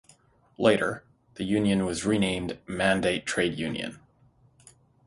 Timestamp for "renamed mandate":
2.07-3.23